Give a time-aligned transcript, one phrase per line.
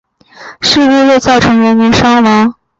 [0.61, 2.55] 事故未造成人员伤亡。